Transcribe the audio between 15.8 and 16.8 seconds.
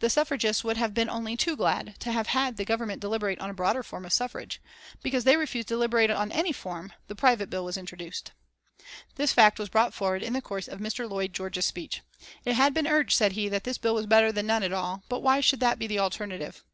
the alternative?